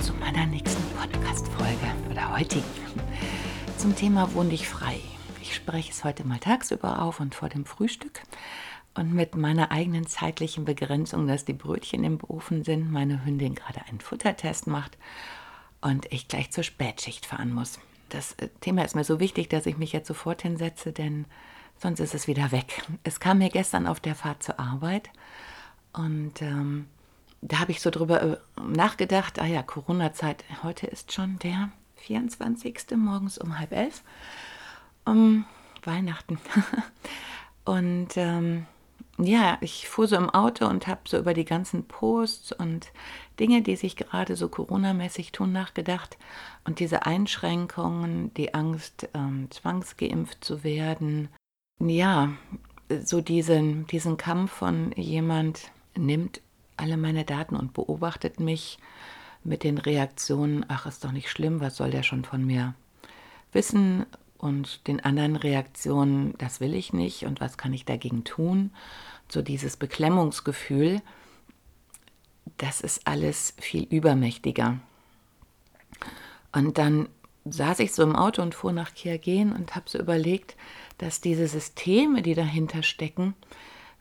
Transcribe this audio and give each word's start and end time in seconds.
Zu 0.00 0.14
meiner 0.14 0.46
nächsten 0.46 0.82
Podcast-Folge 0.96 2.10
oder 2.10 2.34
heutigen 2.34 2.64
zum 3.76 3.94
Thema 3.94 4.32
Wohn 4.32 4.48
dich 4.48 4.66
frei. 4.66 4.98
Ich 5.42 5.54
spreche 5.54 5.90
es 5.90 6.04
heute 6.04 6.26
mal 6.26 6.38
tagsüber 6.38 7.02
auf 7.02 7.20
und 7.20 7.34
vor 7.34 7.50
dem 7.50 7.66
Frühstück 7.66 8.22
und 8.94 9.12
mit 9.12 9.36
meiner 9.36 9.70
eigenen 9.70 10.06
zeitlichen 10.06 10.64
Begrenzung, 10.64 11.26
dass 11.26 11.44
die 11.44 11.52
Brötchen 11.52 12.02
im 12.02 12.18
Ofen 12.26 12.64
sind, 12.64 12.90
meine 12.90 13.26
Hündin 13.26 13.54
gerade 13.54 13.82
einen 13.90 14.00
Futtertest 14.00 14.66
macht 14.66 14.96
und 15.82 16.10
ich 16.10 16.28
gleich 16.28 16.50
zur 16.50 16.64
Spätschicht 16.64 17.26
fahren 17.26 17.52
muss. 17.52 17.78
Das 18.08 18.32
äh, 18.38 18.48
Thema 18.62 18.86
ist 18.86 18.96
mir 18.96 19.04
so 19.04 19.20
wichtig, 19.20 19.50
dass 19.50 19.66
ich 19.66 19.76
mich 19.76 19.92
jetzt 19.92 20.08
sofort 20.08 20.40
hinsetze, 20.40 20.92
denn 20.92 21.26
sonst 21.76 22.00
ist 22.00 22.14
es 22.14 22.26
wieder 22.26 22.52
weg. 22.52 22.82
Es 23.04 23.20
kam 23.20 23.36
mir 23.36 23.50
gestern 23.50 23.86
auf 23.86 24.00
der 24.00 24.14
Fahrt 24.14 24.42
zur 24.42 24.58
Arbeit 24.58 25.10
und 25.92 26.40
ähm, 26.40 26.86
da 27.42 27.60
habe 27.60 27.72
ich 27.72 27.80
so 27.80 27.90
drüber 27.90 28.22
äh, 28.22 28.36
nachgedacht, 28.62 29.40
ah 29.40 29.46
ja, 29.46 29.62
Corona-Zeit, 29.62 30.44
heute 30.62 30.86
ist 30.86 31.12
schon 31.12 31.38
der 31.38 31.70
24. 31.96 32.96
morgens 32.96 33.38
um 33.38 33.58
halb 33.58 33.72
elf, 33.72 34.02
um 35.04 35.44
Weihnachten. 35.82 36.38
und 37.64 38.16
ähm, 38.16 38.66
ja, 39.18 39.58
ich 39.60 39.88
fuhr 39.88 40.06
so 40.06 40.16
im 40.16 40.30
Auto 40.30 40.66
und 40.66 40.86
habe 40.86 41.00
so 41.06 41.18
über 41.18 41.34
die 41.34 41.44
ganzen 41.44 41.84
Posts 41.84 42.52
und 42.52 42.92
Dinge, 43.38 43.62
die 43.62 43.76
sich 43.76 43.96
gerade 43.96 44.36
so 44.36 44.48
Corona-mäßig 44.48 45.32
tun, 45.32 45.52
nachgedacht. 45.52 46.18
Und 46.64 46.78
diese 46.78 47.06
Einschränkungen, 47.06 48.32
die 48.34 48.54
Angst, 48.54 49.08
ähm, 49.14 49.48
zwangsgeimpft 49.50 50.44
zu 50.44 50.64
werden. 50.64 51.28
Ja, 51.78 52.32
so 53.04 53.20
diesen, 53.20 53.86
diesen 53.86 54.16
Kampf 54.16 54.52
von 54.52 54.92
jemand 54.92 55.70
nimmt 55.96 56.40
alle 56.80 56.96
meine 56.96 57.24
Daten 57.24 57.56
und 57.56 57.72
beobachtet 57.72 58.40
mich 58.40 58.78
mit 59.44 59.64
den 59.64 59.78
Reaktionen, 59.78 60.64
ach, 60.68 60.86
ist 60.86 61.04
doch 61.04 61.12
nicht 61.12 61.30
schlimm, 61.30 61.60
was 61.60 61.76
soll 61.76 61.90
der 61.90 62.02
schon 62.02 62.24
von 62.24 62.44
mir 62.44 62.74
wissen? 63.52 64.06
Und 64.38 64.86
den 64.86 65.00
anderen 65.00 65.36
Reaktionen, 65.36 66.34
das 66.38 66.60
will 66.60 66.74
ich 66.74 66.94
nicht 66.94 67.26
und 67.26 67.40
was 67.40 67.58
kann 67.58 67.74
ich 67.74 67.84
dagegen 67.84 68.24
tun? 68.24 68.70
So 69.28 69.42
dieses 69.42 69.76
Beklemmungsgefühl, 69.76 71.02
das 72.56 72.80
ist 72.80 73.06
alles 73.06 73.54
viel 73.58 73.84
übermächtiger. 73.84 74.78
Und 76.52 76.78
dann 76.78 77.08
saß 77.44 77.80
ich 77.80 77.92
so 77.92 78.02
im 78.02 78.16
Auto 78.16 78.42
und 78.42 78.54
fuhr 78.54 78.72
nach 78.72 78.94
Kiagen 78.94 79.52
und 79.52 79.74
habe 79.76 79.88
so 79.88 79.98
überlegt, 79.98 80.56
dass 80.98 81.20
diese 81.20 81.46
Systeme, 81.46 82.22
die 82.22 82.34
dahinter 82.34 82.82
stecken, 82.82 83.34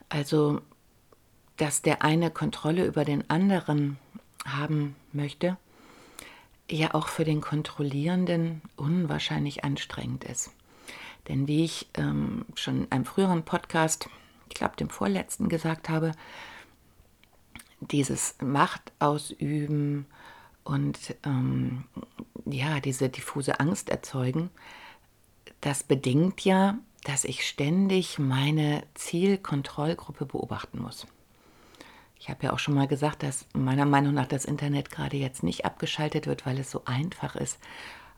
also 0.10 0.62
dass 1.60 1.82
der 1.82 2.04
eine 2.04 2.32
Kontrolle 2.32 2.86
über 2.86 3.04
den 3.04 3.30
anderen 3.30 3.98
haben 4.46 4.96
möchte, 5.12 5.58
ja 6.72 6.94
auch 6.94 7.10
für 7.10 7.26
den 7.26 7.42
Kontrollierenden 7.42 8.62
unwahrscheinlich 8.78 9.66
anstrengend 9.66 10.24
ist. 10.24 10.52
Denn 11.28 11.48
wie 11.48 11.66
ich 11.66 11.90
ähm, 11.96 12.46
schon 12.56 12.84
in 12.84 12.92
einem 12.94 13.06
früheren 13.06 13.44
Podcast, 13.44 14.10
ich 14.48 14.56
glaube 14.56 14.78
dem 14.78 14.90
vorletzten 14.90 15.50
gesagt 15.50 15.90
habe, 15.90 16.14
dieses 17.82 18.36
Macht 18.42 18.94
ausüben 19.00 20.06
und 20.64 21.14
ähm, 21.26 21.84
ja, 22.46 22.80
diese 22.80 23.10
diffuse 23.10 23.60
Angst 23.60 23.90
erzeugen, 23.90 24.50
das 25.60 25.84
bedingt 25.84 26.46
ja, 26.46 26.78
dass 27.04 27.26
ich 27.26 27.46
ständig 27.46 28.18
meine 28.18 28.84
Zielkontrollgruppe 28.94 30.26
beobachten 30.26 30.82
muss. 30.82 31.06
Ich 32.20 32.30
habe 32.30 32.44
ja 32.44 32.54
auch 32.54 32.60
schon 32.60 32.74
mal 32.74 32.88
gesagt, 32.88 33.24
dass 33.24 33.46
meiner 33.54 33.86
Meinung 33.86 34.14
nach 34.14 34.28
das 34.28 34.44
Internet 34.44 34.92
gerade 34.92 35.18
jetzt 35.18 35.42
nicht 35.42 35.66
abgeschaltet 35.66 36.28
wird, 36.28 36.46
weil 36.46 36.60
es 36.60 36.70
so 36.70 36.84
einfach 36.86 37.36
ist, 37.36 37.60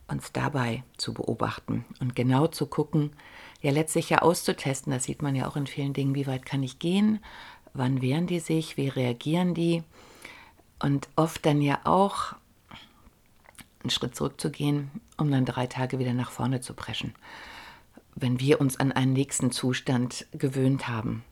uns 0.08 0.32
dabei 0.32 0.84
zu 0.98 1.14
beobachten 1.14 1.86
und 2.00 2.16
genau 2.16 2.48
zu 2.48 2.66
gucken, 2.66 3.12
ja 3.62 3.72
letztlich 3.72 4.10
ja 4.10 4.20
auszutesten. 4.20 4.92
Das 4.92 5.04
sieht 5.04 5.22
man 5.22 5.36
ja 5.36 5.48
auch 5.48 5.56
in 5.56 5.68
vielen 5.68 5.94
Dingen, 5.94 6.16
wie 6.16 6.28
weit 6.28 6.46
kann 6.46 6.64
ich 6.64 6.80
gehen, 6.80 7.24
wann 7.74 8.02
wehren 8.02 8.28
die 8.28 8.40
sich, 8.40 8.76
wie 8.76 8.90
reagieren 8.90 9.54
die 9.54 9.84
und 10.80 11.08
oft 11.16 11.46
dann 11.46 11.62
ja 11.62 11.80
auch 11.84 12.34
einen 13.84 13.92
Schritt 13.92 14.16
zurückzugehen, 14.16 14.92
um 15.18 15.32
dann 15.32 15.46
drei 15.46 15.68
Tage 15.68 16.00
wieder 16.00 16.14
nach 16.14 16.32
vorne 16.32 16.60
zu 16.60 16.74
preschen, 16.74 17.14
wenn 18.16 18.40
wir 18.40 18.60
uns 18.60 18.80
an 18.80 18.92
einen 18.92 19.14
nächsten 19.14 19.52
Zustand 19.52 20.26
gewöhnt 20.34 20.88
haben. 20.88 21.24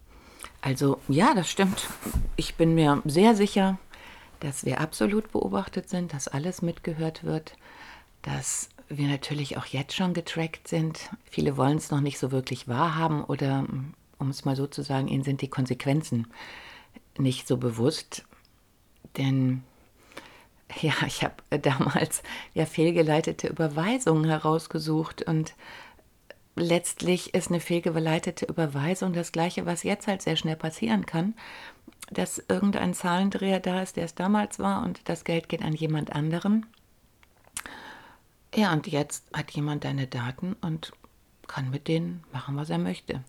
Also 0.61 0.99
ja, 1.07 1.33
das 1.33 1.49
stimmt. 1.49 1.87
Ich 2.35 2.55
bin 2.55 2.75
mir 2.75 3.01
sehr 3.05 3.35
sicher, 3.35 3.77
dass 4.39 4.65
wir 4.65 4.81
absolut 4.81 5.31
beobachtet 5.31 5.89
sind, 5.89 6.13
dass 6.13 6.27
alles 6.27 6.61
mitgehört 6.61 7.23
wird, 7.23 7.55
dass 8.21 8.69
wir 8.89 9.07
natürlich 9.07 9.57
auch 9.57 9.65
jetzt 9.65 9.95
schon 9.95 10.13
getrackt 10.13 10.67
sind. 10.67 11.09
Viele 11.29 11.57
wollen 11.57 11.77
es 11.77 11.91
noch 11.91 12.01
nicht 12.01 12.19
so 12.19 12.31
wirklich 12.31 12.67
wahrhaben 12.67 13.23
oder, 13.23 13.65
um 14.17 14.29
es 14.29 14.45
mal 14.45 14.55
so 14.55 14.67
zu 14.67 14.81
sagen, 14.81 15.07
ihnen 15.07 15.23
sind 15.23 15.41
die 15.41 15.49
Konsequenzen 15.49 16.27
nicht 17.17 17.47
so 17.47 17.57
bewusst. 17.57 18.25
Denn 19.17 19.63
ja, 20.81 20.93
ich 21.05 21.23
habe 21.23 21.35
damals 21.59 22.21
ja 22.53 22.65
fehlgeleitete 22.65 23.47
Überweisungen 23.47 24.25
herausgesucht 24.25 25.23
und 25.23 25.53
letztlich 26.59 27.33
ist 27.33 27.49
eine 27.49 27.59
fehlgeleitete 27.59 28.45
Überweisung 28.45 29.13
das 29.13 29.31
Gleiche, 29.31 29.65
was 29.65 29.83
jetzt 29.83 30.07
halt 30.07 30.21
sehr 30.21 30.35
schnell 30.35 30.55
passieren 30.55 31.05
kann, 31.05 31.33
dass 32.11 32.43
irgendein 32.47 32.93
Zahlendreher 32.93 33.59
da 33.59 33.81
ist, 33.81 33.95
der 33.95 34.05
es 34.05 34.15
damals 34.15 34.59
war 34.59 34.83
und 34.83 35.07
das 35.09 35.23
Geld 35.23 35.49
geht 35.49 35.63
an 35.63 35.73
jemand 35.73 36.13
anderen. 36.13 36.65
Ja, 38.55 38.73
und 38.73 38.87
jetzt 38.87 39.25
hat 39.33 39.51
jemand 39.51 39.83
deine 39.83 40.07
Daten 40.07 40.55
und 40.61 40.91
kann 41.47 41.69
mit 41.69 41.87
denen 41.87 42.23
machen, 42.31 42.55
was 42.55 42.69
er 42.69 42.77
möchte. 42.77 43.23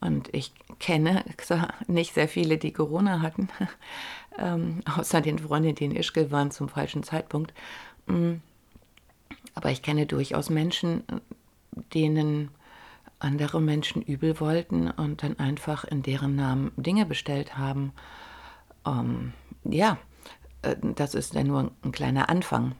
Und 0.00 0.32
ich 0.34 0.52
kenne 0.78 1.24
nicht 1.86 2.14
sehr 2.14 2.28
viele, 2.28 2.58
die 2.58 2.72
Corona 2.72 3.22
hatten, 3.22 3.48
ähm, 4.38 4.80
außer 4.96 5.20
den 5.20 5.38
Freundinnen, 5.38 5.74
die 5.74 5.86
in 5.86 5.96
Ischgl 5.96 6.30
waren 6.30 6.50
zum 6.50 6.68
falschen 6.68 7.02
Zeitpunkt. 7.02 7.52
Mm. 8.06 8.34
Aber 9.54 9.70
ich 9.70 9.80
kenne 9.82 10.04
durchaus 10.04 10.50
Menschen, 10.50 11.02
denen 11.94 12.50
andere 13.18 13.60
Menschen 13.60 14.02
übel 14.02 14.40
wollten 14.40 14.90
und 14.90 15.22
dann 15.22 15.38
einfach 15.38 15.84
in 15.84 16.02
deren 16.02 16.36
Namen 16.36 16.72
Dinge 16.76 17.06
bestellt 17.06 17.56
haben. 17.56 17.92
Ähm, 18.86 19.32
ja, 19.64 19.98
äh, 20.62 20.76
das 20.80 21.14
ist 21.14 21.34
ja 21.34 21.42
nur 21.42 21.70
ein 21.82 21.92
kleiner 21.92 22.28
Anfang. 22.28 22.74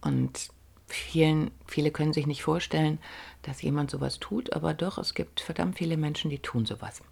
Und 0.00 0.50
vielen, 0.86 1.50
viele 1.66 1.90
können 1.90 2.12
sich 2.12 2.26
nicht 2.26 2.42
vorstellen, 2.42 2.98
dass 3.42 3.62
jemand 3.62 3.90
sowas 3.90 4.18
tut, 4.18 4.52
aber 4.52 4.74
doch, 4.74 4.98
es 4.98 5.14
gibt 5.14 5.40
verdammt 5.40 5.78
viele 5.78 5.96
Menschen, 5.96 6.30
die 6.30 6.38
tun 6.38 6.66
sowas. 6.66 7.02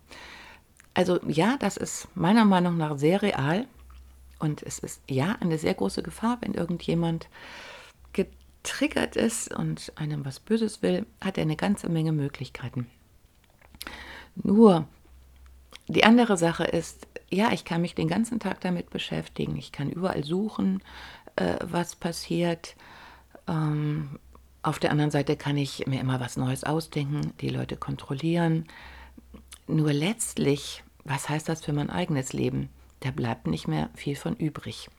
Also 0.95 1.21
ja, 1.27 1.57
das 1.59 1.77
ist 1.77 2.09
meiner 2.15 2.45
Meinung 2.45 2.77
nach 2.77 2.99
sehr 2.99 3.23
real 3.23 3.67
und 4.39 4.63
es 4.63 4.79
ist 4.79 5.03
ja 5.09 5.37
eine 5.41 5.59
sehr 5.59 5.75
große 5.75 6.03
Gefahr, 6.03 6.39
wenn 6.41 6.55
irgendjemand 6.55 7.29
getriggert 8.69 9.17
ist 9.17 9.53
und 9.55 9.93
einem 9.97 10.25
was 10.25 10.41
Böses 10.41 10.83
will, 10.83 11.07
hat 11.21 11.39
er 11.39 11.43
eine 11.43 11.57
ganze 11.57 11.89
Menge 11.89 12.13
Möglichkeiten. 12.13 12.87
Nur, 14.37 14.87
die 15.89 16.05
andere 16.05 16.37
Sache 16.37 16.65
ist, 16.65 17.07
ja, 17.31 17.51
ich 17.53 17.65
kann 17.65 17.81
mich 17.81 17.95
den 17.95 18.09
ganzen 18.09 18.41
Tag 18.41 18.61
damit 18.61 18.91
beschäftigen. 18.91 19.57
Ich 19.57 19.73
kann 19.73 19.91
überall 19.91 20.23
suchen, 20.23 20.83
äh, 21.37 21.57
was 21.63 21.97
passiert. 21.97 22.77
Ähm, 23.47 24.19
Auf 24.63 24.79
der 24.79 24.91
anderen 24.91 25.11
Seite 25.11 25.37
kann 25.37 25.57
ich 25.57 25.87
mir 25.87 26.01
immer 26.01 26.21
was 26.21 26.37
Neues 26.37 26.65
ausdenken, 26.65 27.33
die 27.41 27.49
Leute 27.49 27.77
kontrollieren. 27.77 28.67
Nur 29.67 29.93
letztlich, 29.93 30.85
was 31.05 31.29
heißt 31.29 31.49
das 31.49 31.65
für 31.65 31.73
mein 31.73 31.91
eigenes 31.91 32.33
Leben? 32.33 32.69
Da 33.01 33.11
bleibt 33.13 33.47
nicht 33.47 33.67
mehr 33.67 33.89
viel 33.95 34.17
von 34.17 34.37
übrig. 34.37 34.91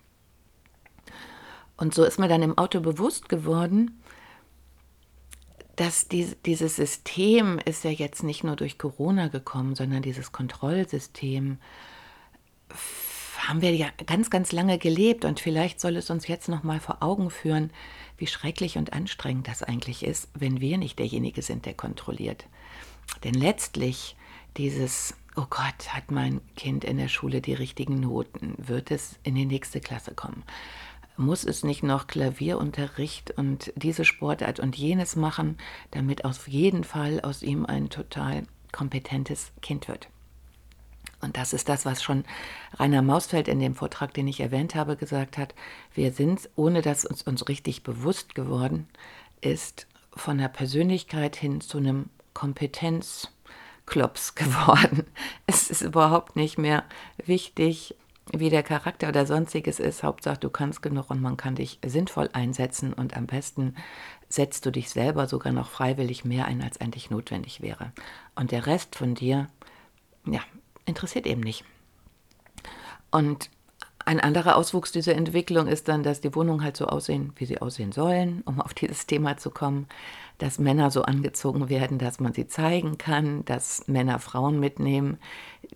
Und 1.79 1.93
so 1.93 2.03
ist 2.03 2.19
mir 2.19 2.27
dann 2.27 2.41
im 2.41 2.57
Auto 2.57 2.81
bewusst 2.81 3.29
geworden, 3.29 4.01
dass 5.77 6.09
die, 6.09 6.35
dieses 6.45 6.75
System 6.75 7.57
ist 7.63 7.85
ja 7.85 7.89
jetzt 7.89 8.21
nicht 8.21 8.43
nur 8.43 8.57
durch 8.57 8.77
Corona 8.77 9.29
gekommen, 9.29 9.75
sondern 9.75 10.01
dieses 10.01 10.33
Kontrollsystem 10.33 11.57
haben 13.47 13.61
wir 13.61 13.73
ja 13.73 13.87
ganz, 14.05 14.29
ganz 14.29 14.51
lange 14.51 14.77
gelebt 14.77 15.23
und 15.23 15.39
vielleicht 15.39 15.79
soll 15.79 15.95
es 15.95 16.09
uns 16.09 16.27
jetzt 16.27 16.49
noch 16.49 16.63
mal 16.63 16.81
vor 16.81 17.01
Augen 17.01 17.29
führen, 17.29 17.71
wie 18.17 18.27
schrecklich 18.27 18.77
und 18.77 18.91
anstrengend 18.91 19.47
das 19.47 19.63
eigentlich 19.63 20.03
ist, 20.03 20.27
wenn 20.33 20.59
wir 20.59 20.77
nicht 20.77 20.99
derjenige 20.99 21.41
sind, 21.41 21.65
der 21.65 21.75
kontrolliert. 21.75 22.45
Denn 23.23 23.33
letztlich 23.33 24.17
dieses, 24.57 25.15
oh 25.37 25.45
Gott, 25.49 25.93
hat 25.93 26.11
mein 26.11 26.41
Kind 26.57 26.83
in 26.83 26.97
der 26.97 27.07
Schule 27.07 27.39
die 27.39 27.53
richtigen 27.53 28.01
Noten, 28.01 28.55
wird 28.57 28.91
es 28.91 29.17
in 29.23 29.35
die 29.35 29.45
nächste 29.45 29.79
Klasse 29.79 30.13
kommen, 30.13 30.43
muss 31.19 31.44
es 31.44 31.63
nicht 31.63 31.83
noch 31.83 32.07
Klavierunterricht 32.07 33.31
und 33.31 33.74
diese 33.75 34.06
Sportart 34.06 34.60
und 34.60 34.77
jenes 34.77 35.16
machen, 35.16 35.57
damit 35.92 36.25
auf 36.25 36.48
jeden 36.48 36.83
Fall 36.83 37.19
aus 37.21 37.44
ihm 37.44 37.66
ein 37.66 37.89
total 37.89 38.44
kompetentes 38.71 39.51
Kind 39.62 39.88
wird. 39.88 40.07
Und 41.21 41.36
das 41.36 41.51
ist 41.51 41.68
das, 41.68 41.86
was 41.86 42.01
schon 42.01 42.24
Rainer 42.80 43.01
Mausfeld 43.01 43.50
in 43.50 43.60
dem 43.60 43.75
Vortrag, 43.75 44.13
den 44.13 44.30
ich 44.30 44.39
erwähnt 44.39 44.75
habe, 44.75 44.95
gesagt 44.95 45.38
hat. 45.38 45.54
Wir 45.94 46.13
sind, 46.13 46.50
ohne 46.56 46.81
dass 46.81 47.04
uns 47.04 47.24
uns 47.24 47.50
richtig 47.50 47.83
bewusst 47.83 48.36
geworden 48.36 48.88
ist, 49.42 49.88
von 50.15 50.38
der 50.38 50.48
Persönlichkeit 50.48 51.36
hin 51.36 51.60
zu 51.60 51.80
einem 51.80 52.10
Kompetenzklops 52.33 53.27
geworden. 54.36 55.06
Es 55.48 55.69
ist 55.69 55.81
überhaupt 55.81 56.38
nicht 56.38 56.57
mehr 56.57 56.86
wichtig, 57.25 57.95
wie 58.31 58.49
der 58.49 58.63
Charakter 58.63 59.09
oder 59.09 59.25
sonstiges 59.25 59.79
ist. 59.79 60.03
Hauptsache, 60.03 60.39
du 60.39 60.49
kannst 60.49 60.81
genug 60.81 61.09
und 61.09 61.21
man 61.21 61.37
kann 61.37 61.55
dich 61.55 61.79
sinnvoll 61.85 62.29
einsetzen 62.33 62.93
und 62.93 63.17
am 63.17 63.25
besten 63.25 63.75
setzt 64.29 64.65
du 64.65 64.71
dich 64.71 64.89
selber 64.89 65.27
sogar 65.27 65.51
noch 65.51 65.69
freiwillig 65.69 66.25
mehr 66.25 66.45
ein, 66.45 66.61
als 66.61 66.79
eigentlich 66.79 67.09
notwendig 67.09 67.61
wäre. 67.61 67.91
Und 68.35 68.51
der 68.51 68.67
Rest 68.67 68.95
von 68.95 69.15
dir, 69.15 69.47
ja, 70.25 70.41
interessiert 70.85 71.25
eben 71.25 71.41
nicht. 71.41 71.63
Und 73.11 73.49
ein 74.05 74.19
anderer 74.19 74.55
Auswuchs 74.55 74.91
dieser 74.91 75.15
Entwicklung 75.15 75.67
ist 75.67 75.87
dann, 75.87 76.03
dass 76.03 76.21
die 76.21 76.33
Wohnungen 76.33 76.63
halt 76.63 76.77
so 76.77 76.87
aussehen, 76.87 77.33
wie 77.35 77.45
sie 77.45 77.61
aussehen 77.61 77.91
sollen, 77.91 78.41
um 78.45 78.61
auf 78.61 78.73
dieses 78.73 79.05
Thema 79.05 79.37
zu 79.37 79.51
kommen, 79.51 79.87
dass 80.39 80.57
Männer 80.57 80.89
so 80.89 81.03
angezogen 81.03 81.69
werden, 81.69 82.00
dass 82.00 82.19
man 82.19 82.33
sie 82.33 82.47
zeigen 82.47 82.97
kann, 82.97 83.45
dass 83.45 83.88
Männer 83.88 84.19
Frauen 84.19 84.59
mitnehmen, 84.59 85.19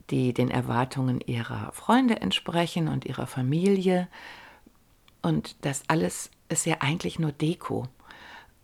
die 0.09 0.33
den 0.33 0.49
Erwartungen 0.49 1.21
ihrer 1.21 1.71
Freunde 1.73 2.21
entsprechen 2.21 2.87
und 2.87 3.05
ihrer 3.05 3.27
Familie. 3.27 4.07
Und 5.21 5.55
das 5.65 5.83
alles 5.87 6.31
ist 6.49 6.65
ja 6.65 6.77
eigentlich 6.79 7.19
nur 7.19 7.31
Deko. 7.31 7.87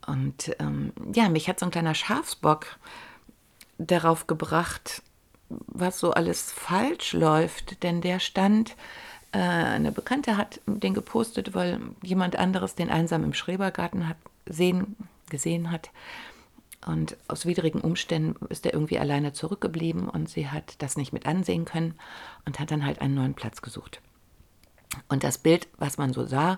Und 0.08 0.56
ähm, 0.60 0.94
ja, 1.14 1.30
mich 1.30 1.48
hat 1.50 1.60
so 1.60 1.66
ein 1.66 1.72
kleiner 1.72 1.94
Schafsbock 1.94 2.78
darauf 3.78 4.26
gebracht, 4.26 5.04
was 5.50 6.00
so 6.00 6.12
alles 6.12 6.52
falsch 6.52 7.14
läuft, 7.14 7.84
denn 7.84 8.02
der 8.02 8.20
stand, 8.20 8.76
äh, 9.32 9.40
eine 9.40 9.92
Bekannte 9.92 10.38
hat 10.38 10.62
den 10.66 10.94
gepostet, 10.94 11.54
weil 11.54 11.82
jemand 12.02 12.38
anderes 12.38 12.76
den 12.76 12.90
einsam 12.90 13.24
im 13.24 13.34
Schrebergarten 13.34 14.08
hat 14.08 14.18
sehen, 14.46 14.96
gesehen 15.30 15.72
hat. 15.72 15.92
Und 16.86 17.18
aus 17.28 17.46
widrigen 17.46 17.82
Umständen 17.82 18.46
ist 18.48 18.66
er 18.66 18.74
irgendwie 18.74 19.00
alleine 19.00 19.34
zurückgeblieben 19.34 20.08
und 20.08 20.30
sie 20.30 20.50
hat 20.50 20.82
das 20.82 20.96
nicht 20.96 21.12
mit 21.12 21.26
ansehen 21.26 21.66
können 21.66 21.96
und 22.46 22.60
hat 22.60 22.72
dann 22.72 22.86
halt 22.86 23.02
einen 23.02 23.16
neuen 23.16 23.34
Platz 23.34 23.62
gesucht. 23.62 24.02
Und 25.10 25.24
das 25.24 25.38
Bild, 25.38 25.68
was 25.78 25.98
man 25.98 26.14
so 26.14 26.26
sah, 26.26 26.58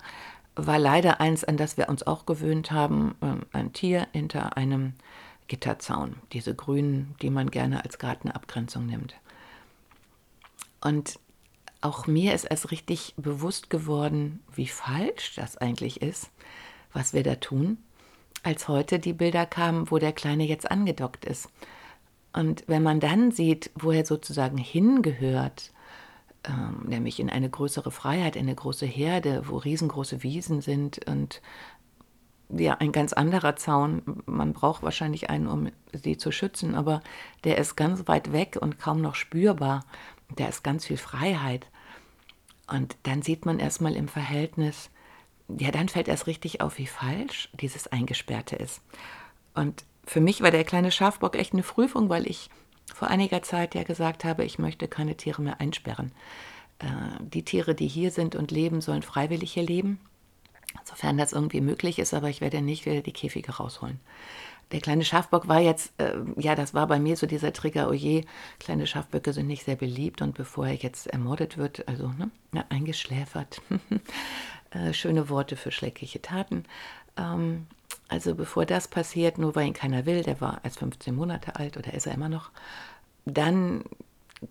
war 0.55 0.77
leider 0.77 1.19
eins, 1.19 1.43
an 1.43 1.57
das 1.57 1.77
wir 1.77 1.89
uns 1.89 2.05
auch 2.05 2.25
gewöhnt 2.25 2.71
haben: 2.71 3.15
ähm, 3.21 3.41
ein 3.51 3.73
Tier 3.73 4.07
hinter 4.13 4.57
einem 4.57 4.93
Gitterzaun, 5.47 6.15
diese 6.31 6.55
grünen, 6.55 7.15
die 7.21 7.29
man 7.29 7.49
gerne 7.51 7.83
als 7.83 7.99
Gartenabgrenzung 7.99 8.85
nimmt. 8.85 9.15
Und 10.81 11.19
auch 11.81 12.07
mir 12.07 12.33
ist 12.33 12.45
erst 12.45 12.71
richtig 12.71 13.15
bewusst 13.17 13.69
geworden, 13.69 14.41
wie 14.53 14.67
falsch 14.67 15.35
das 15.35 15.57
eigentlich 15.57 16.01
ist, 16.01 16.29
was 16.93 17.13
wir 17.13 17.23
da 17.23 17.35
tun, 17.35 17.79
als 18.43 18.67
heute 18.67 18.99
die 18.99 19.13
Bilder 19.13 19.45
kamen, 19.45 19.91
wo 19.91 19.97
der 19.97 20.13
Kleine 20.13 20.45
jetzt 20.45 20.69
angedockt 20.69 21.25
ist. 21.25 21.49
Und 22.33 22.63
wenn 22.67 22.83
man 22.83 22.99
dann 22.99 23.31
sieht, 23.31 23.71
wo 23.75 23.91
er 23.91 24.05
sozusagen 24.05 24.57
hingehört, 24.57 25.71
ähm, 26.43 26.85
nämlich 26.87 27.19
in 27.19 27.29
eine 27.29 27.49
größere 27.49 27.91
Freiheit, 27.91 28.35
in 28.35 28.43
eine 28.43 28.55
große 28.55 28.85
Herde, 28.85 29.43
wo 29.47 29.57
riesengroße 29.57 30.23
Wiesen 30.23 30.61
sind 30.61 31.05
und 31.07 31.41
ja, 32.49 32.75
ein 32.75 32.91
ganz 32.91 33.13
anderer 33.13 33.55
Zaun. 33.55 34.01
Man 34.25 34.53
braucht 34.53 34.83
wahrscheinlich 34.83 35.29
einen, 35.29 35.47
um 35.47 35.69
sie 35.93 36.17
zu 36.17 36.31
schützen, 36.31 36.75
aber 36.75 37.01
der 37.43 37.57
ist 37.57 37.75
ganz 37.75 38.07
weit 38.07 38.33
weg 38.33 38.57
und 38.59 38.79
kaum 38.79 39.01
noch 39.01 39.15
spürbar. 39.15 39.85
Da 40.35 40.47
ist 40.47 40.63
ganz 40.63 40.85
viel 40.85 40.97
Freiheit. 40.97 41.67
Und 42.67 42.97
dann 43.03 43.21
sieht 43.21 43.45
man 43.45 43.59
erstmal 43.59 43.95
im 43.95 44.07
Verhältnis, 44.07 44.89
ja, 45.57 45.71
dann 45.71 45.89
fällt 45.89 46.07
erst 46.07 46.27
richtig 46.27 46.61
auf, 46.61 46.77
wie 46.77 46.87
falsch 46.87 47.49
dieses 47.53 47.87
Eingesperrte 47.87 48.55
ist. 48.55 48.81
Und 49.53 49.83
für 50.05 50.21
mich 50.21 50.41
war 50.41 50.51
der 50.51 50.63
kleine 50.63 50.91
Schafbock 50.91 51.35
echt 51.35 51.53
eine 51.53 51.63
Prüfung, 51.63 52.09
weil 52.09 52.27
ich 52.27 52.49
vor 52.93 53.07
einiger 53.07 53.41
Zeit 53.41 53.75
ja 53.75 53.83
gesagt 53.83 54.23
habe, 54.23 54.43
ich 54.43 54.59
möchte 54.59 54.87
keine 54.87 55.15
Tiere 55.15 55.41
mehr 55.41 55.61
einsperren. 55.61 56.11
Äh, 56.79 56.85
die 57.19 57.43
Tiere, 57.43 57.75
die 57.75 57.87
hier 57.87 58.11
sind 58.11 58.35
und 58.35 58.51
leben, 58.51 58.81
sollen 58.81 59.03
freiwillig 59.03 59.53
hier 59.53 59.63
leben 59.63 59.99
sofern 60.83 61.17
das 61.17 61.33
irgendwie 61.33 61.61
möglich 61.61 61.99
ist, 61.99 62.13
aber 62.13 62.29
ich 62.29 62.41
werde 62.41 62.61
nicht 62.61 62.85
wieder 62.85 63.01
die 63.01 63.13
Käfige 63.13 63.53
rausholen. 63.53 63.99
Der 64.71 64.79
kleine 64.79 65.03
Schafbock 65.03 65.49
war 65.49 65.59
jetzt, 65.59 65.91
äh, 65.97 66.13
ja, 66.37 66.55
das 66.55 66.73
war 66.73 66.87
bei 66.87 66.97
mir 66.97 67.17
so 67.17 67.27
dieser 67.27 67.51
Trigger, 67.51 67.89
oh 67.89 67.93
je, 67.93 68.23
kleine 68.59 68.87
Schafböcke 68.87 69.33
sind 69.33 69.47
nicht 69.47 69.65
sehr 69.65 69.75
beliebt 69.75 70.21
und 70.21 70.33
bevor 70.33 70.67
er 70.67 70.75
jetzt 70.75 71.07
ermordet 71.07 71.57
wird, 71.57 71.87
also 71.89 72.09
ne, 72.17 72.65
eingeschläfert, 72.69 73.61
äh, 74.71 74.93
schöne 74.93 75.29
Worte 75.29 75.55
für 75.55 75.71
schreckliche 75.71 76.21
Taten. 76.21 76.65
Ähm, 77.17 77.67
also 78.07 78.35
bevor 78.35 78.65
das 78.65 78.87
passiert, 78.87 79.37
nur 79.37 79.55
weil 79.55 79.67
ihn 79.67 79.73
keiner 79.73 80.05
will, 80.05 80.23
der 80.23 80.41
war 80.41 80.59
erst 80.63 80.79
15 80.79 81.15
Monate 81.15 81.55
alt 81.55 81.77
oder 81.77 81.93
ist 81.93 82.07
er 82.07 82.13
immer 82.13 82.29
noch, 82.29 82.51
dann 83.25 83.83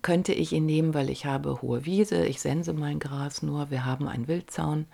könnte 0.01 0.33
ich 0.33 0.53
ihn 0.53 0.65
nehmen, 0.65 0.93
weil 0.93 1.09
ich 1.09 1.25
habe 1.25 1.61
hohe 1.61 1.85
Wiese, 1.85 2.25
ich 2.25 2.39
sense 2.39 2.73
mein 2.73 2.99
Gras 2.99 3.41
nur, 3.41 3.69
wir 3.69 3.85
haben 3.85 4.07
einen 4.07 4.27
Wildzaun. 4.27 4.87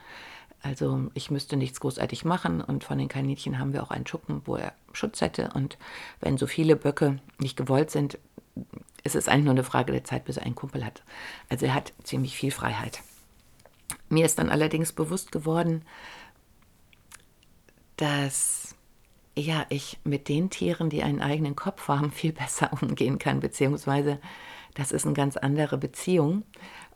Also 0.63 1.11
ich 1.13 1.29
müsste 1.29 1.55
nichts 1.55 1.79
großartig 1.79 2.25
machen 2.25 2.61
und 2.61 2.83
von 2.83 2.97
den 2.97 3.07
Kaninchen 3.07 3.59
haben 3.59 3.73
wir 3.73 3.83
auch 3.83 3.91
einen 3.91 4.07
Schuppen, 4.07 4.41
wo 4.45 4.55
er 4.55 4.73
Schutz 4.91 5.21
hätte. 5.21 5.51
Und 5.53 5.77
wenn 6.19 6.37
so 6.37 6.47
viele 6.47 6.75
Böcke 6.75 7.19
nicht 7.37 7.55
gewollt 7.55 7.91
sind, 7.91 8.17
ist 9.03 9.15
es 9.15 9.27
eigentlich 9.27 9.45
nur 9.45 9.53
eine 9.53 9.63
Frage 9.63 9.93
der 9.93 10.03
Zeit, 10.03 10.25
bis 10.25 10.37
er 10.37 10.45
einen 10.45 10.55
Kumpel 10.55 10.83
hat. 10.83 11.03
Also 11.47 11.67
er 11.67 11.75
hat 11.75 11.93
ziemlich 12.03 12.35
viel 12.35 12.51
Freiheit. 12.51 13.01
Mir 14.09 14.25
ist 14.25 14.39
dann 14.39 14.49
allerdings 14.49 14.93
bewusst 14.93 15.31
geworden, 15.31 15.83
dass 17.97 18.75
ja, 19.35 19.65
ich 19.69 19.99
mit 20.03 20.29
den 20.29 20.49
Tieren, 20.49 20.89
die 20.89 21.03
einen 21.03 21.21
eigenen 21.21 21.55
Kopf 21.55 21.87
haben, 21.87 22.11
viel 22.13 22.33
besser 22.33 22.71
umgehen 22.81 23.19
kann, 23.19 23.39
beziehungsweise 23.39 24.19
das 24.73 24.91
ist 24.91 25.05
eine 25.05 25.13
ganz 25.15 25.37
andere 25.37 25.77
Beziehung. 25.77 26.43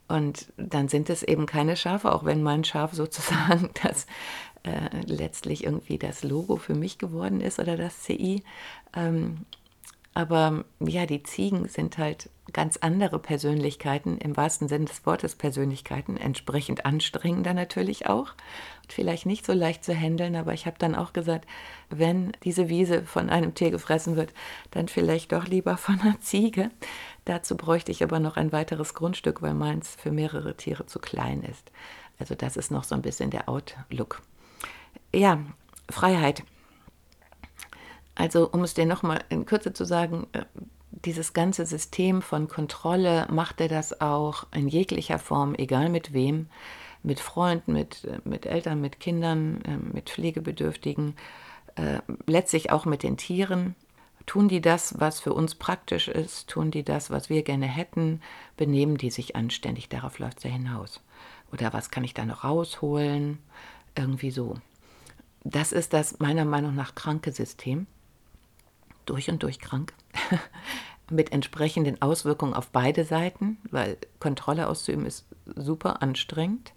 Und 0.08 0.52
dann 0.58 0.90
sind 0.90 1.10
es 1.10 1.24
eben 1.24 1.46
keine 1.46 1.78
Schafe, 1.78 2.14
auch 2.14 2.26
wenn 2.26 2.44
mein 2.44 2.64
Schaf 2.66 2.94
sozusagen 2.94 3.70
das 3.84 4.06
äh, 4.64 4.90
letztlich 5.06 5.64
irgendwie 5.64 5.98
das 5.98 6.24
Logo 6.24 6.58
für 6.58 6.76
mich 6.76 6.98
geworden 6.98 7.40
ist 7.40 7.60
oder 7.60 7.78
das 7.78 8.02
CI. 8.04 8.44
Ähm, 8.94 9.46
aber 10.14 10.66
ja, 10.80 11.06
die 11.06 11.24
Ziegen 11.24 11.68
sind 11.68 11.98
halt 11.98 12.30
ganz 12.52 12.78
andere 12.78 13.18
Persönlichkeiten, 13.18 14.18
im 14.18 14.36
wahrsten 14.36 14.68
Sinne 14.68 14.86
des 14.86 15.06
Wortes 15.06 15.36
Persönlichkeiten, 15.36 16.18
entsprechend 16.18 16.86
anstrengender 16.86 17.54
natürlich 17.54 18.08
auch. 18.08 18.34
Und 18.84 18.92
vielleicht 18.92 19.26
nicht 19.26 19.46
so 19.46 19.54
leicht 19.54 19.86
zu 19.86 19.96
handeln, 19.96 20.36
aber 20.36 20.54
ich 20.54 20.66
habe 20.66 20.76
dann 20.78 20.96
auch 20.96 21.14
gesagt, 21.14 21.48
wenn 21.90 22.34
diese 22.44 22.68
Wiese 22.68 23.04
von 23.04 23.30
einem 23.30 23.54
Tier 23.54 23.72
gefressen 23.72 24.18
wird, 24.18 24.34
dann 24.72 24.90
vielleicht 24.90 25.32
doch 25.32 25.48
lieber 25.48 25.78
von 25.78 26.02
einer 26.02 26.20
Ziege. 26.20 26.72
Dazu 27.24 27.56
bräuchte 27.56 27.92
ich 27.92 28.04
aber 28.04 28.20
noch 28.20 28.36
ein 28.36 28.52
weiteres 28.52 28.94
Grundstück, 28.94 29.42
weil 29.42 29.54
meins 29.54 29.96
für 29.96 30.12
mehrere 30.12 30.58
Tiere 30.58 30.86
zu 30.86 31.00
klein 31.00 31.44
ist. 31.44 31.72
Also 32.20 32.36
das 32.36 32.58
ist 32.58 32.70
noch 32.70 32.84
so 32.84 32.96
ein 32.96 33.02
bisschen 33.02 33.30
der 33.30 33.48
Outlook. 33.48 34.22
Ja, 35.14 35.40
Freiheit. 35.90 36.44
Also 38.16 38.50
um 38.52 38.64
es 38.64 38.74
dir 38.74 38.86
nochmal 38.86 39.24
in 39.30 39.46
Kürze 39.46 39.74
zu 39.74 39.86
sagen, 39.86 40.28
äh, 40.34 40.44
dieses 40.92 41.34
ganze 41.34 41.66
System 41.66 42.22
von 42.22 42.48
Kontrolle 42.48 43.28
macht 43.30 43.62
er 43.62 43.70
das 43.70 44.02
auch 44.02 44.46
in 44.54 44.68
jeglicher 44.68 45.20
Form, 45.20 45.56
egal 45.56 45.90
mit 45.90 46.14
wem, 46.14 46.48
mit 47.04 47.20
Freunden, 47.20 47.74
mit, 47.74 48.04
äh, 48.04 48.20
mit 48.26 48.46
Eltern, 48.46 48.82
mit 48.82 49.00
Kindern, 49.00 49.62
äh, 49.62 49.78
mit 49.78 50.10
Pflegebedürftigen, 50.10 51.16
letztlich 52.28 52.70
auch 52.70 52.84
mit 52.84 53.02
den 53.02 53.16
Tieren. 53.16 53.76
Tun 54.26 54.50
die 54.50 54.60
das, 54.60 55.00
was 55.00 55.22
für 55.22 55.34
uns 55.34 55.56
praktisch 55.56 56.10
ist? 56.10 56.50
Tun 56.50 56.70
die 56.70 56.84
das, 56.84 57.10
was 57.10 57.30
wir 57.30 57.44
gerne 57.44 57.66
hätten? 57.66 58.22
Benehmen 58.58 58.98
die 58.98 59.10
sich 59.10 59.38
anständig? 59.38 59.88
Darauf 59.88 60.20
läuft 60.20 60.40
es 60.40 60.44
ja 60.44 60.50
hinaus. 60.50 61.02
Oder 61.54 61.72
was 61.72 61.90
kann 61.90 62.04
ich 62.04 62.14
da 62.14 62.26
noch 62.26 62.44
rausholen? 62.44 63.40
Irgendwie 63.96 64.32
so. 64.32 64.56
Das 65.46 65.72
ist 65.72 65.94
das 65.94 66.20
meiner 66.20 66.46
Meinung 66.46 66.76
nach 66.76 66.94
kranke 66.94 67.32
System. 67.32 67.88
Durch 69.12 69.30
und 69.30 69.44
durch 69.44 69.60
krank. 69.60 69.94
Mit 71.12 71.34
entsprechenden 71.34 72.02
Auswirkungen 72.02 72.54
auf 72.54 72.70
beide 72.70 73.04
Seiten, 73.04 73.58
weil 73.70 73.98
Kontrolle 74.22 74.70
auszuüben 74.70 75.06
ist 75.06 75.26
super 75.46 76.02
anstrengend 76.02 76.72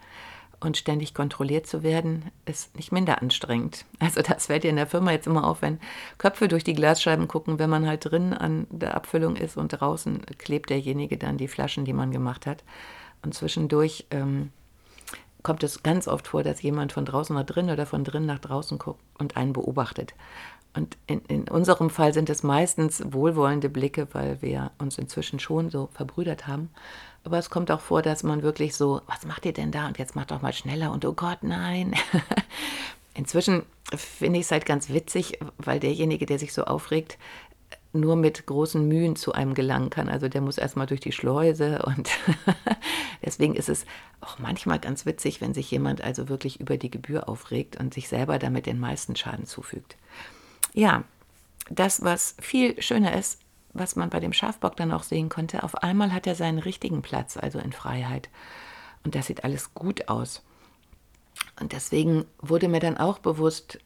und 0.59 0.77
ständig 0.77 1.15
kontrolliert 1.15 1.69
zu 1.69 1.85
werden, 1.85 2.33
ist 2.45 2.75
nicht 2.75 2.91
minder 2.91 3.23
anstrengend. 3.23 3.85
Also 4.01 4.21
das 4.21 4.47
fällt 4.47 4.65
dir 4.65 4.71
in 4.71 4.77
der 4.77 4.89
Firma 4.89 5.13
jetzt 5.13 5.29
immer 5.29 5.47
auf, 5.47 5.63
wenn 5.63 5.79
Köpfe 6.19 6.49
durch 6.49 6.65
die 6.65 6.75
Glasscheiben 6.75 7.29
gucken, 7.29 7.61
wenn 7.61 7.71
man 7.71 7.87
halt 7.87 8.11
drin 8.11 8.33
an 8.33 8.67
der 8.69 8.97
Abfüllung 8.97 9.37
ist 9.37 9.57
und 9.57 9.69
draußen 9.69 10.27
klebt 10.39 10.71
derjenige 10.71 11.17
dann 11.17 11.39
die 11.39 11.47
Flaschen, 11.47 11.85
die 11.85 11.93
man 11.93 12.11
gemacht 12.11 12.47
hat. 12.47 12.65
Und 13.23 13.33
zwischendurch 13.33 14.07
ähm, 14.11 14.51
kommt 15.45 15.63
es 15.63 15.85
ganz 15.85 16.09
oft 16.09 16.27
vor, 16.27 16.43
dass 16.43 16.63
jemand 16.63 16.93
von 16.93 17.05
draußen 17.05 17.37
nach 17.37 17.45
drin 17.45 17.71
oder 17.71 17.87
von 17.87 18.03
drin 18.03 18.27
nach 18.27 18.41
draußen 18.41 18.79
guckt 18.79 19.01
und 19.19 19.37
einen 19.37 19.53
beobachtet. 19.53 20.15
Und 20.75 20.97
in, 21.07 21.21
in 21.27 21.49
unserem 21.49 21.89
Fall 21.89 22.13
sind 22.13 22.29
es 22.31 22.43
meistens 22.43 23.03
wohlwollende 23.13 23.69
Blicke, 23.69 24.09
weil 24.13 24.43
wir 24.43 24.73
uns 24.79 24.99
inzwischen 24.99 25.39
schon 25.39 25.71
so 25.71 25.89
verbrüdert 25.93 26.47
haben. 26.47 26.71
Aber 27.23 27.39
es 27.39 27.49
kommt 27.49 27.71
auch 27.71 27.81
vor, 27.81 28.03
dass 28.03 28.23
man 28.23 28.43
wirklich 28.43 28.75
so, 28.75 29.01
was 29.07 29.25
macht 29.25 29.47
ihr 29.47 29.53
denn 29.53 29.71
da? 29.71 29.87
Und 29.87 29.99
jetzt 29.99 30.17
macht 30.17 30.31
doch 30.31 30.43
mal 30.43 30.53
schneller 30.53 30.93
und 30.93 31.05
oh 31.05 31.15
Gott, 31.15 31.39
nein. 31.43 31.95
inzwischen 33.15 33.63
finde 33.97 34.41
ich 34.41 34.47
es 34.47 34.51
halt 34.51 34.67
ganz 34.67 34.91
witzig, 34.91 35.39
weil 35.59 35.79
derjenige, 35.79 36.27
der 36.27 36.39
sich 36.39 36.53
so 36.53 36.65
aufregt, 36.65 37.19
nur 37.93 38.17
mit 38.17 38.45
großen 38.47 38.87
Mühen 38.87 39.15
zu 39.15 39.33
einem 39.33 39.55
gelangen 39.55 39.89
kann. 39.89 40.09
Also 40.09 40.29
der 40.29 40.41
muss 40.41 40.59
erstmal 40.59 40.87
durch 40.87 41.01
die 41.01 41.13
Schleuse 41.13 41.83
und 41.83 42.11
deswegen 43.25 43.55
ist 43.55 43.69
es 43.69 43.87
auch 44.21 44.41
manchmal 44.41 44.81
ganz 44.81 45.07
witzig, 45.07 45.41
wenn 45.41 45.55
sich 45.55 45.71
jemand 45.71 46.03
also 46.03 46.29
wirklich 46.29 46.61
über 46.61 46.77
die 46.77 46.91
Gebühr 46.91 47.29
aufregt 47.29 47.79
und 47.79 47.95
sich 47.95 48.09
selber 48.09 48.39
damit 48.41 48.67
den 48.67 48.81
meisten 48.81 49.15
Schaden 49.15 49.47
zufügt. 49.47 49.97
Ja, 50.75 51.05
das, 51.71 52.03
was 52.03 52.35
viel 52.41 52.81
schöner 52.83 53.17
ist, 53.17 53.41
was 53.73 53.97
man 53.97 54.11
bei 54.11 54.21
dem 54.21 54.33
Schafbock 54.33 54.77
dann 54.77 54.93
auch 54.93 55.05
sehen 55.05 55.29
konnte, 55.29 55.63
auf 55.63 55.77
einmal 55.77 56.13
hat 56.13 56.27
er 56.27 56.35
seinen 56.35 56.59
richtigen 56.59 57.01
Platz, 57.01 57.37
also 57.37 57.59
in 57.59 57.73
Freiheit. 57.73 58.29
Und 59.05 59.15
das 59.15 59.27
sieht 59.27 59.45
alles 59.45 59.73
gut 59.73 60.09
aus. 60.09 60.43
Und 61.61 61.73
deswegen 61.73 62.25
wurde 62.39 62.69
mir 62.69 62.81
dann 62.81 62.97
auch 62.97 63.19
bewusst, 63.19 63.79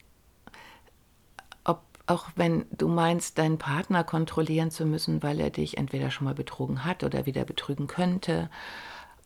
ob 1.64 1.83
auch 2.07 2.28
wenn 2.37 2.64
du 2.71 2.88
meinst, 2.88 3.38
deinen 3.38 3.59
Partner 3.59 4.02
kontrollieren 4.02 4.71
zu 4.71 4.87
müssen, 4.87 5.23
weil 5.23 5.40
er 5.40 5.50
dich 5.50 5.76
entweder 5.76 6.11
schon 6.11 6.25
mal 6.25 6.35
betrogen 6.35 6.85
hat 6.85 7.04
oder 7.04 7.26
wieder 7.26 7.45
betrügen 7.45 7.87
könnte, 7.87 8.50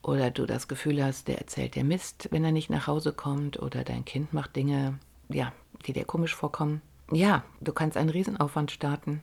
oder 0.03 0.33
du 0.33 0.47
das 0.47 0.67
Gefühl 0.67 1.05
hast, 1.05 1.29
der 1.29 1.39
erzählt 1.39 1.77
dir 1.77 1.85
Mist, 1.85 2.27
wenn 2.33 2.45
er 2.45 2.51
nicht 2.51 2.71
nach 2.71 2.89
Hause 2.89 3.13
kommt, 3.13 3.63
oder 3.63 3.85
dein 3.85 4.05
Kind 4.05 4.33
macht 4.33 4.57
Dinge, 4.57 4.99
ja, 5.29 5.53
die 5.87 5.93
dir 5.93 6.05
komisch 6.05 6.35
vorkommen 6.35 6.83
ja, 7.13 7.45
du 7.61 7.73
kannst 7.73 7.97
einen 7.97 8.11
Riesenaufwand 8.11 8.71
starten 8.71 9.23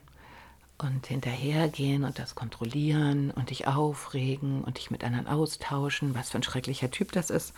und 0.78 1.06
hinterhergehen 1.06 2.04
und 2.04 2.18
das 2.18 2.34
kontrollieren 2.34 3.30
und 3.30 3.50
dich 3.50 3.66
aufregen 3.66 4.62
und 4.64 4.78
dich 4.78 4.90
mit 4.90 5.04
anderen 5.04 5.26
austauschen, 5.26 6.14
was 6.14 6.30
für 6.30 6.38
ein 6.38 6.42
schrecklicher 6.42 6.90
Typ 6.90 7.12
das 7.12 7.30
ist. 7.30 7.52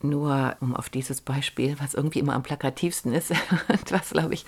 Nur 0.00 0.56
um 0.60 0.76
auf 0.76 0.90
dieses 0.90 1.20
Beispiel, 1.20 1.76
was 1.80 1.94
irgendwie 1.94 2.18
immer 2.18 2.34
am 2.34 2.42
plakativsten 2.42 3.12
ist 3.12 3.30
und 3.68 3.92
was, 3.92 4.10
glaube 4.10 4.34
ich, 4.34 4.44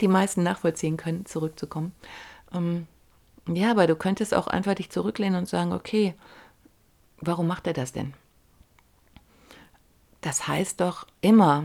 die 0.00 0.08
meisten 0.08 0.42
nachvollziehen 0.42 0.96
können, 0.96 1.26
zurückzukommen. 1.26 1.92
Ähm, 2.54 2.86
ja, 3.48 3.72
aber 3.72 3.86
du 3.86 3.96
könntest 3.96 4.34
auch 4.34 4.46
einfach 4.46 4.74
dich 4.74 4.90
zurücklehnen 4.90 5.38
und 5.38 5.48
sagen, 5.48 5.72
okay, 5.72 6.14
warum 7.20 7.46
macht 7.46 7.66
er 7.66 7.72
das 7.72 7.92
denn? 7.92 8.14
Das 10.20 10.46
heißt 10.46 10.80
doch 10.80 11.06
immer, 11.20 11.64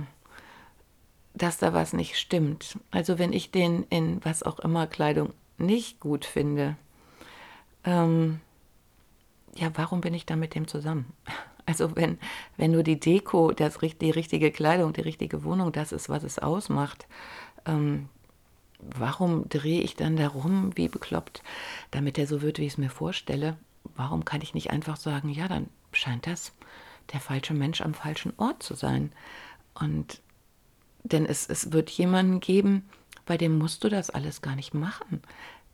dass 1.38 1.58
da 1.58 1.74
was 1.74 1.94
nicht 1.94 2.17
stimmt. 2.17 2.77
Also 2.91 3.20
wenn 3.20 3.34
ich 3.34 3.51
den 3.51 3.84
in 3.89 4.24
was 4.24 4.44
auch 4.44 4.60
immer 4.60 4.88
Kleidung 4.88 5.34
nicht 5.58 6.00
gut 6.00 6.25
finde, 6.25 6.75
ähm, 7.84 8.41
ja, 9.56 9.72
warum 9.75 10.01
bin 10.01 10.13
ich 10.13 10.25
da 10.25 10.36
mit 10.36 10.56
dem 10.56 10.67
zusammen? 10.67 11.13
Also 11.70 11.98
wenn, 11.98 12.17
wenn 12.56 12.72
nur 12.72 12.84
die 12.84 12.98
Deko, 12.98 13.51
das, 13.51 13.77
die 13.79 14.10
richtige 14.10 14.51
Kleidung, 14.51 14.94
die 14.94 15.01
richtige 15.01 15.44
Wohnung, 15.44 15.74
das 15.74 15.91
ist, 15.91 16.08
was 16.08 16.24
es 16.24 16.39
ausmacht, 16.39 17.08
ähm, 17.65 18.08
warum 18.79 19.50
drehe 19.50 19.82
ich 19.82 19.98
dann 19.98 20.15
darum, 20.15 20.72
wie 20.75 20.88
bekloppt, 20.88 21.44
damit 21.91 22.17
er 22.17 22.25
so 22.25 22.41
wird, 22.41 22.60
wie 22.60 22.67
ich 22.67 22.72
es 22.72 22.77
mir 22.77 22.89
vorstelle? 22.89 23.58
Warum 23.98 24.24
kann 24.24 24.41
ich 24.41 24.53
nicht 24.53 24.72
einfach 24.72 24.96
sagen, 24.96 25.27
ja, 25.27 25.50
dann 25.50 25.67
scheint 25.91 26.25
das 26.25 26.53
der 27.12 27.20
falsche 27.20 27.53
Mensch 27.53 27.82
am 27.82 27.94
falschen 27.94 28.32
Ort 28.38 28.63
zu 28.63 28.74
sein? 28.74 29.12
Und 29.74 30.22
denn 31.12 31.26
es, 31.26 31.48
es 31.48 31.72
wird 31.72 31.90
jemanden 31.90 32.40
geben, 32.40 32.88
bei 33.26 33.38
dem 33.38 33.58
musst 33.58 33.84
du 33.84 33.90
das 33.90 34.10
alles 34.10 34.42
gar 34.42 34.56
nicht 34.56 34.74
machen. 34.74 35.22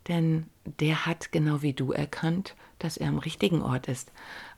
Denn 0.08 0.48
der 0.66 1.06
hat 1.06 1.32
genau 1.32 1.62
wie 1.62 1.74
du 1.74 1.92
erkannt, 1.92 2.56
dass 2.80 2.98
er 2.98 3.08
am 3.08 3.20
richtigen 3.20 3.62
Ort 3.62 3.88
ist. 3.88 4.12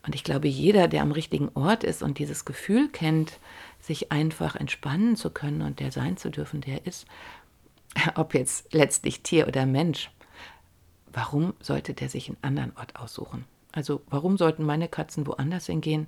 Und 0.06 0.16
ich 0.16 0.24
glaube, 0.24 0.48
jeder, 0.48 0.88
der 0.88 1.02
am 1.02 1.12
richtigen 1.12 1.50
Ort 1.54 1.84
ist 1.84 2.02
und 2.02 2.18
dieses 2.18 2.46
Gefühl 2.46 2.90
kennt, 2.90 3.40
sich 3.80 4.12
einfach 4.12 4.56
entspannen 4.56 5.16
zu 5.16 5.30
können 5.30 5.62
und 5.62 5.80
der 5.80 5.92
sein 5.92 6.18
zu 6.18 6.32
dürfen, 6.32 6.62
der 6.62 6.86
ist, 6.88 7.06
ob 8.16 8.34
jetzt 8.34 8.74
letztlich 8.74 9.22
Tier 9.22 9.48
oder 9.48 9.66
Mensch, 9.66 10.10
warum 11.14 11.54
sollte 11.60 11.94
der 11.94 12.10
sich 12.10 12.30
einen 12.30 12.38
anderen 12.42 12.76
Ort 12.78 12.96
aussuchen? 12.96 13.46
Also 13.72 14.02
warum 14.10 14.38
sollten 14.38 14.64
meine 14.64 14.88
Katzen 14.88 15.28
woanders 15.28 15.68
hingehen, 15.68 16.08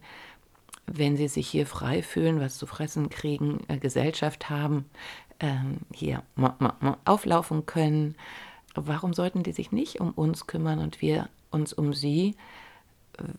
wenn 0.87 1.17
sie 1.17 1.27
sich 1.27 1.47
hier 1.47 1.67
frei 1.67 2.01
fühlen, 2.01 2.39
was 2.39 2.57
zu 2.57 2.65
fressen 2.65 3.09
kriegen, 3.09 3.59
äh, 3.67 3.77
Gesellschaft 3.77 4.49
haben, 4.49 4.85
ähm, 5.39 5.79
hier 5.93 6.23
auflaufen 7.05 7.65
können, 7.65 8.15
warum 8.73 9.13
sollten 9.13 9.43
die 9.43 9.51
sich 9.51 9.71
nicht 9.71 9.99
um 9.99 10.11
uns 10.11 10.47
kümmern 10.47 10.79
und 10.79 11.01
wir 11.01 11.29
uns 11.51 11.73
um 11.73 11.93
sie, 11.93 12.35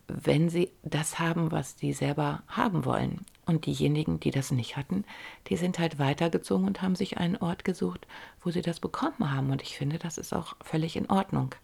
wenn 0.09 0.49
sie 0.49 0.71
das 0.83 1.19
haben, 1.19 1.53
was 1.53 1.79
sie 1.79 1.93
selber 1.93 2.43
haben 2.49 2.85
wollen? 2.85 3.25
Und 3.47 3.65
diejenigen, 3.67 4.21
die 4.21 4.31
das 4.31 4.51
nicht 4.51 4.77
hatten, 4.77 5.05
die 5.49 5.57
sind 5.57 5.79
halt 5.79 5.99
weitergezogen 5.99 6.67
und 6.67 6.83
haben 6.83 6.97
sich 6.97 7.17
einen 7.17 7.37
Ort 7.37 7.65
gesucht, 7.65 8.07
wo 8.43 8.51
sie 8.51 8.61
das 8.61 8.79
bekommen 8.79 9.33
haben. 9.33 9.51
Und 9.51 9.63
ich 9.63 9.79
finde, 9.79 9.99
das 9.99 10.19
ist 10.19 10.35
auch 10.35 10.55
völlig 10.61 10.97
in 10.97 11.09
Ordnung. 11.09 11.55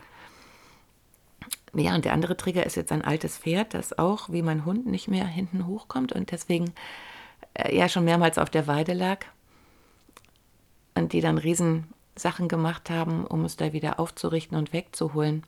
Ja, 1.75 1.95
und 1.95 2.04
der 2.04 2.12
andere 2.12 2.37
Trigger 2.37 2.64
ist 2.64 2.76
jetzt 2.76 2.93
ein 2.93 3.02
altes 3.02 3.38
Pferd, 3.38 3.75
das 3.75 3.99
auch 3.99 4.31
wie 4.31 4.43
mein 4.43 4.64
Hund 4.64 4.87
nicht 4.87 5.09
mehr 5.09 5.26
hinten 5.26 5.66
hochkommt 5.66 6.12
und 6.12 6.31
deswegen 6.31 6.73
äh, 7.54 7.76
ja 7.76 7.88
schon 7.88 8.04
mehrmals 8.04 8.38
auf 8.38 8.49
der 8.50 8.66
Weide 8.66 8.93
lag 8.93 9.25
und 10.95 11.12
die 11.12 11.21
dann 11.21 11.38
Riesensachen 11.38 12.49
gemacht 12.49 12.90
haben, 12.90 13.26
um 13.26 13.45
es 13.45 13.57
da 13.57 13.73
wieder 13.73 13.99
aufzurichten 13.99 14.57
und 14.57 14.73
wegzuholen. 14.73 15.45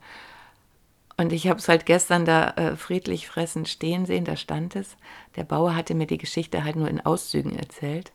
Und 1.15 1.33
ich 1.33 1.47
habe 1.47 1.59
es 1.59 1.67
halt 1.67 1.85
gestern 1.85 2.25
da 2.25 2.51
äh, 2.51 2.75
friedlich 2.75 3.27
fressend 3.27 3.67
stehen 3.67 4.05
sehen, 4.05 4.25
da 4.25 4.35
stand 4.35 4.75
es. 4.75 4.97
Der 5.35 5.45
Bauer 5.45 5.75
hatte 5.75 5.95
mir 5.95 6.05
die 6.07 6.19
Geschichte 6.19 6.63
halt 6.63 6.75
nur 6.75 6.89
in 6.89 7.03
Auszügen 7.03 7.57
erzählt. 7.57 8.11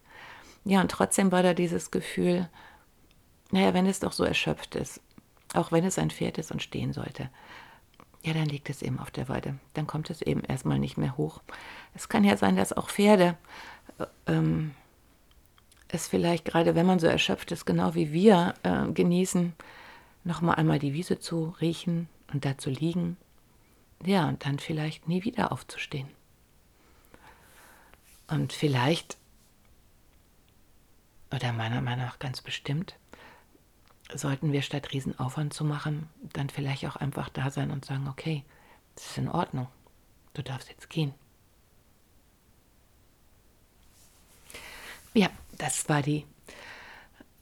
Ja, 0.64 0.80
und 0.80 0.90
trotzdem 0.90 1.32
war 1.32 1.42
da 1.42 1.54
dieses 1.54 1.90
Gefühl, 1.90 2.48
naja, 3.50 3.74
wenn 3.74 3.86
es 3.86 4.00
doch 4.00 4.12
so 4.12 4.22
erschöpft 4.22 4.76
ist, 4.76 5.00
auch 5.54 5.72
wenn 5.72 5.84
es 5.84 5.98
ein 5.98 6.10
Pferd 6.10 6.38
ist 6.38 6.52
und 6.52 6.62
stehen 6.62 6.92
sollte, 6.92 7.28
ja, 8.22 8.32
dann 8.32 8.46
liegt 8.46 8.70
es 8.70 8.82
eben 8.82 8.98
auf 9.00 9.10
der 9.10 9.28
Weide. 9.28 9.58
Dann 9.74 9.86
kommt 9.86 10.10
es 10.10 10.22
eben 10.22 10.42
erstmal 10.44 10.78
nicht 10.78 10.96
mehr 10.96 11.16
hoch. 11.16 11.42
Es 11.94 12.08
kann 12.08 12.24
ja 12.24 12.36
sein, 12.36 12.56
dass 12.56 12.72
auch 12.72 12.88
Pferde 12.88 13.36
äh, 13.98 14.06
ähm, 14.26 14.72
es 15.88 16.08
vielleicht 16.08 16.44
gerade, 16.44 16.74
wenn 16.74 16.86
man 16.86 17.00
so 17.00 17.06
erschöpft 17.06 17.52
ist, 17.52 17.66
genau 17.66 17.94
wie 17.94 18.12
wir 18.12 18.54
äh, 18.62 18.90
genießen, 18.92 19.52
nochmal 20.24 20.54
einmal 20.54 20.78
die 20.78 20.94
Wiese 20.94 21.18
zu 21.18 21.54
riechen 21.60 22.08
und 22.32 22.44
da 22.44 22.56
zu 22.56 22.70
liegen. 22.70 23.16
Ja, 24.04 24.28
und 24.28 24.44
dann 24.46 24.58
vielleicht 24.58 25.08
nie 25.08 25.24
wieder 25.24 25.52
aufzustehen. 25.52 26.08
Und 28.28 28.52
vielleicht, 28.52 29.18
oder 31.34 31.52
meiner 31.52 31.82
Meinung 31.82 32.06
nach 32.06 32.18
ganz 32.18 32.40
bestimmt, 32.40 32.96
sollten 34.14 34.52
wir 34.52 34.62
statt 34.62 34.92
Riesenaufwand 34.92 35.52
zu 35.52 35.64
machen, 35.64 36.08
dann 36.32 36.50
vielleicht 36.50 36.86
auch 36.86 36.96
einfach 36.96 37.28
da 37.28 37.50
sein 37.50 37.70
und 37.70 37.84
sagen, 37.84 38.08
okay, 38.08 38.44
das 38.94 39.06
ist 39.06 39.18
in 39.18 39.28
Ordnung, 39.28 39.68
du 40.34 40.42
darfst 40.42 40.68
jetzt 40.68 40.90
gehen. 40.90 41.14
Ja, 45.14 45.28
das 45.58 45.88
war 45.88 46.02
die 46.02 46.24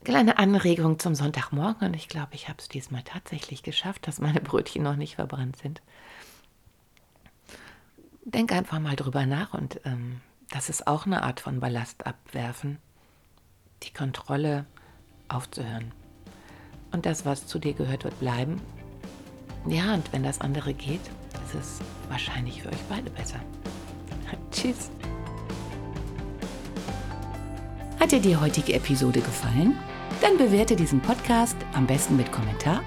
kleine 0.05 0.39
Anregung 0.39 0.99
zum 0.99 1.15
Sonntagmorgen 1.15 1.89
und 1.89 1.95
ich 1.95 2.09
glaube, 2.09 2.35
ich 2.35 2.49
habe 2.49 2.59
es 2.59 2.69
diesmal 2.69 3.03
tatsächlich 3.03 3.63
geschafft, 3.63 4.07
dass 4.07 4.21
meine 4.21 4.41
Brötchen 4.41 4.83
noch 4.83 4.97
nicht 4.97 5.17
verbrannt 5.17 5.57
sind. 5.57 5.83
Denk 8.25 8.53
einfach 8.53 8.79
mal 8.79 8.97
drüber 8.97 9.27
nach 9.27 9.55
und 9.55 9.81
ähm, 9.85 10.21
das 10.51 10.69
ist 10.69 10.87
auch 10.87 11.07
eine 11.07 11.23
Art 11.23 11.41
von 11.41 11.61
Ballast 11.61 12.07
abwerfen 12.07 12.79
die 13.83 13.93
Kontrolle 13.93 14.67
aufzuhören. 15.29 15.93
Und 16.93 17.07
das, 17.07 17.25
was 17.25 17.47
zu 17.47 17.59
dir 17.59 17.73
gehört, 17.73 18.05
wird 18.05 18.19
bleiben. 18.21 18.61
Ja, 19.67 19.95
und 19.95 20.13
wenn 20.13 20.23
das 20.23 20.41
andere 20.41 20.75
geht, 20.75 21.01
ist 21.47 21.55
es 21.55 21.79
wahrscheinlich 22.09 22.63
für 22.63 22.69
euch 22.69 22.83
beide 22.89 23.11
besser. 23.11 23.41
Tschüss. 24.51 24.91
Hat 27.99 28.13
dir 28.13 28.21
die 28.21 28.37
heutige 28.37 28.73
Episode 28.73 29.21
gefallen? 29.21 29.77
Dann 30.21 30.37
bewerte 30.37 30.75
diesen 30.75 31.01
Podcast 31.01 31.57
am 31.75 31.87
besten 31.87 32.17
mit 32.17 32.33
Kommentar 32.33 32.83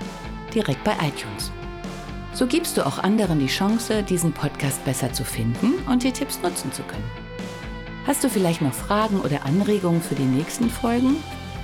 direkt 0.54 0.84
bei 0.84 0.94
iTunes. 0.94 1.52
So 2.34 2.48
gibst 2.48 2.78
du 2.78 2.86
auch 2.86 2.98
anderen 2.98 3.40
die 3.40 3.48
Chance, 3.48 4.04
diesen 4.04 4.34
Podcast 4.34 4.84
besser 4.86 5.14
zu 5.14 5.24
finden 5.24 5.74
und 5.88 6.04
die 6.04 6.12
Tipps 6.12 6.42
nutzen 6.42 6.72
zu 6.72 6.82
können. 6.84 7.10
Hast 8.08 8.24
du 8.24 8.30
vielleicht 8.30 8.62
noch 8.62 8.74
Fragen 8.74 9.22
oder 9.22 9.46
Anregungen 9.46 10.02
für 10.02 10.16
die 10.16 10.24
nächsten 10.24 10.70
Folgen? 10.70 11.18